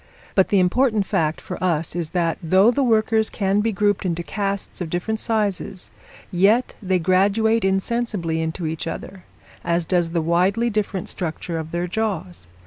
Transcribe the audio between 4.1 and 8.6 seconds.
castes of different sizes, yet they graduate insensibly